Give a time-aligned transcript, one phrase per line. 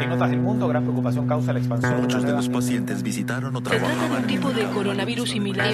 [0.00, 2.00] En otras del mundo, gran preocupación causa la expansión.
[2.00, 5.68] Muchos de los pacientes visitaron o trabajaban un tipo de coronavirus similar.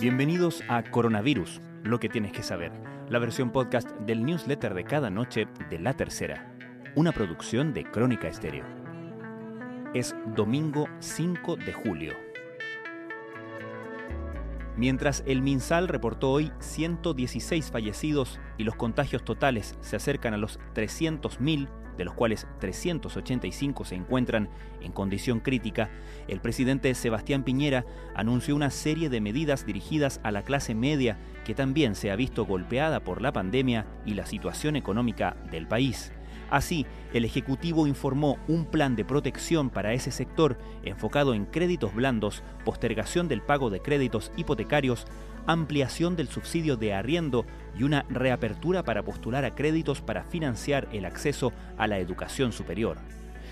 [0.00, 2.72] Bienvenidos a Coronavirus, lo que tienes que saber,
[3.08, 6.54] la versión podcast del newsletter de cada noche de La Tercera,
[6.94, 8.64] una producción de Crónica Estéreo.
[9.94, 12.23] Es domingo 5 de julio.
[14.76, 20.58] Mientras el MinSal reportó hoy 116 fallecidos y los contagios totales se acercan a los
[20.74, 24.48] 300.000, de los cuales 385 se encuentran
[24.80, 25.90] en condición crítica,
[26.26, 27.84] el presidente Sebastián Piñera
[28.16, 32.44] anunció una serie de medidas dirigidas a la clase media que también se ha visto
[32.44, 36.12] golpeada por la pandemia y la situación económica del país.
[36.50, 42.42] Así, el Ejecutivo informó un plan de protección para ese sector enfocado en créditos blandos,
[42.64, 45.06] postergación del pago de créditos hipotecarios,
[45.46, 47.44] ampliación del subsidio de arriendo
[47.78, 52.98] y una reapertura para postular a créditos para financiar el acceso a la educación superior.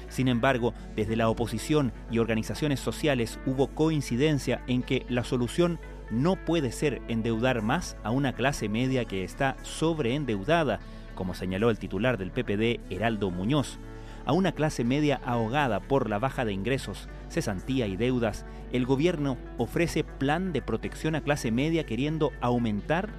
[0.08, 5.78] Sin embargo, desde la oposición y organizaciones sociales hubo coincidencia en que la solución
[6.10, 10.80] no puede ser endeudar más a una clase media que está sobreendeudada,
[11.14, 13.78] como señaló el titular del PPD, Heraldo Muñoz.
[14.24, 19.36] A una clase media ahogada por la baja de ingresos, cesantía y deudas, el gobierno
[19.58, 23.10] ofrece plan de protección a clase media queriendo aumentar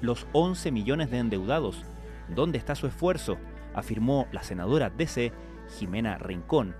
[0.00, 1.84] los 11 millones de endeudados.
[2.28, 3.38] ¿Dónde está su esfuerzo?
[3.74, 5.32] afirmó la senadora DC,
[5.78, 6.74] Jimena Rincón.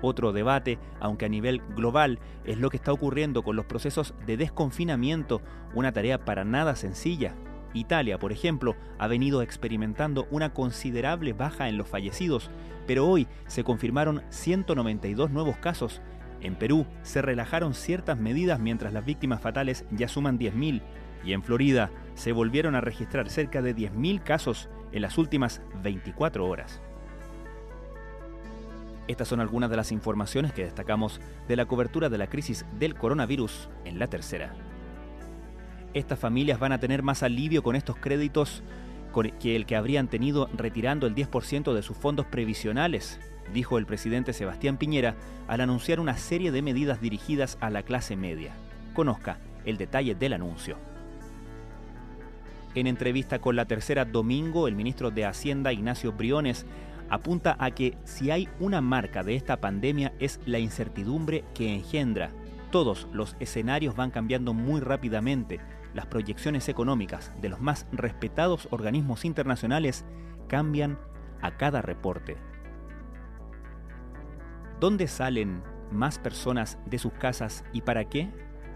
[0.00, 4.36] Otro debate, aunque a nivel global, es lo que está ocurriendo con los procesos de
[4.36, 5.40] desconfinamiento,
[5.74, 7.34] una tarea para nada sencilla.
[7.74, 12.50] Italia, por ejemplo, ha venido experimentando una considerable baja en los fallecidos,
[12.86, 16.00] pero hoy se confirmaron 192 nuevos casos.
[16.40, 20.82] En Perú se relajaron ciertas medidas mientras las víctimas fatales ya suman 10.000
[21.24, 26.46] y en Florida se volvieron a registrar cerca de 10.000 casos en las últimas 24
[26.46, 26.80] horas.
[29.06, 32.94] Estas son algunas de las informaciones que destacamos de la cobertura de la crisis del
[32.94, 34.54] coronavirus en la tercera.
[35.94, 38.62] Estas familias van a tener más alivio con estos créditos
[39.40, 43.20] que el que habrían tenido retirando el 10% de sus fondos previsionales,
[43.52, 45.14] dijo el presidente Sebastián Piñera
[45.46, 48.54] al anunciar una serie de medidas dirigidas a la clase media.
[48.92, 50.76] Conozca el detalle del anuncio.
[52.74, 56.66] En entrevista con la tercera domingo, el ministro de Hacienda, Ignacio Briones,
[57.08, 62.30] apunta a que si hay una marca de esta pandemia es la incertidumbre que engendra.
[62.72, 65.60] Todos los escenarios van cambiando muy rápidamente.
[65.94, 70.04] Las proyecciones económicas de los más respetados organismos internacionales
[70.48, 70.98] cambian
[71.40, 72.36] a cada reporte.
[74.80, 75.62] ¿Dónde salen
[75.92, 78.28] más personas de sus casas y para qué?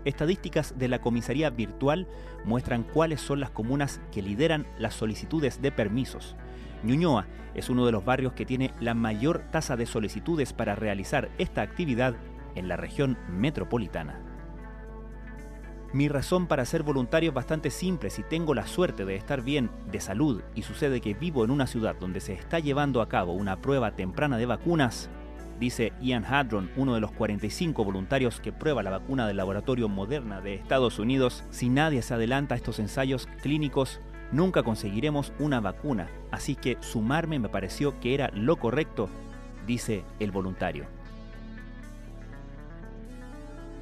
[0.05, 2.07] Estadísticas de la comisaría virtual
[2.45, 6.37] muestran cuáles son las comunas que lideran las solicitudes de permisos.
[6.85, 11.31] Ñuñoa es uno de los barrios que tiene la mayor tasa de solicitudes para realizar
[11.39, 12.15] esta actividad
[12.55, 14.28] en la región metropolitana.
[15.95, 18.11] Mi razón para ser voluntario es bastante simple.
[18.11, 21.67] Si tengo la suerte de estar bien de salud y sucede que vivo en una
[21.67, 25.09] ciudad donde se está llevando a cabo una prueba temprana de vacunas,
[25.59, 30.43] dice Ian Hadron, uno de los 45 voluntarios que prueba la vacuna del laboratorio Moderna
[30.43, 33.99] de Estados Unidos, si nadie se adelanta a estos ensayos clínicos,
[34.31, 36.11] nunca conseguiremos una vacuna.
[36.31, 39.09] Así que sumarme me pareció que era lo correcto,
[39.67, 40.98] dice el voluntario.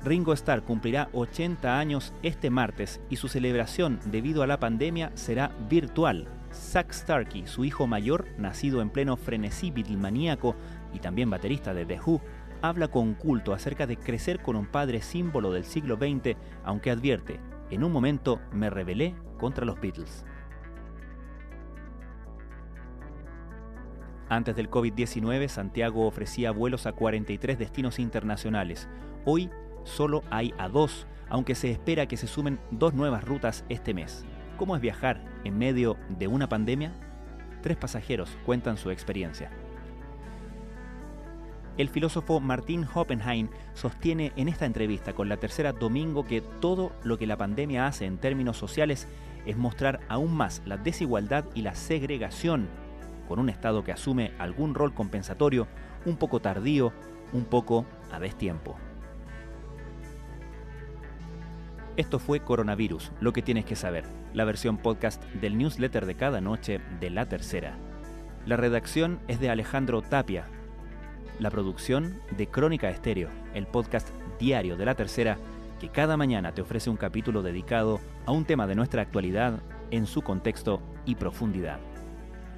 [0.06, 5.50] Ringo Starr cumplirá 80 años este martes y su celebración debido a la pandemia será
[5.68, 6.28] virtual.
[6.52, 10.54] Zack Starkey, su hijo mayor, nacido en pleno frenesí beatlemaníaco
[10.94, 12.20] y también baterista de The Who,
[12.62, 17.40] habla con culto acerca de crecer con un padre símbolo del siglo XX, aunque advierte,
[17.70, 20.24] en un momento me rebelé contra los Beatles.
[24.28, 28.88] Antes del COVID-19, Santiago ofrecía vuelos a 43 destinos internacionales.
[29.24, 29.50] Hoy
[29.86, 34.26] solo hay a dos, aunque se espera que se sumen dos nuevas rutas este mes.
[34.58, 36.92] ¿Cómo es viajar en medio de una pandemia?
[37.62, 39.50] Tres pasajeros cuentan su experiencia.
[41.78, 47.18] El filósofo Martin Oppenheim sostiene en esta entrevista con la tercera domingo que todo lo
[47.18, 49.06] que la pandemia hace en términos sociales
[49.44, 52.68] es mostrar aún más la desigualdad y la segregación,
[53.28, 55.68] con un Estado que asume algún rol compensatorio,
[56.06, 56.92] un poco tardío,
[57.34, 58.76] un poco a destiempo.
[61.96, 64.04] Esto fue Coronavirus, lo que tienes que saber,
[64.34, 67.78] la versión podcast del newsletter de cada noche de La Tercera.
[68.44, 70.44] La redacción es de Alejandro Tapia,
[71.38, 75.38] la producción de Crónica Estéreo, el podcast diario de La Tercera
[75.80, 80.06] que cada mañana te ofrece un capítulo dedicado a un tema de nuestra actualidad en
[80.06, 81.80] su contexto y profundidad.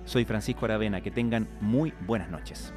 [0.05, 2.75] Soy Francisco Aravena, que tengan muy buenas noches.